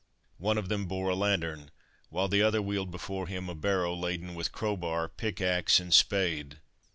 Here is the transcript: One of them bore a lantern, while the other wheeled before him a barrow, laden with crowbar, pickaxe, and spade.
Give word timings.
One 0.39 0.57
of 0.57 0.67
them 0.67 0.87
bore 0.87 1.09
a 1.11 1.15
lantern, 1.15 1.69
while 2.09 2.27
the 2.27 2.41
other 2.41 2.59
wheeled 2.59 2.89
before 2.89 3.27
him 3.27 3.47
a 3.47 3.53
barrow, 3.53 3.93
laden 3.93 4.33
with 4.33 4.51
crowbar, 4.51 5.07
pickaxe, 5.09 5.79
and 5.79 5.93
spade. 5.93 6.57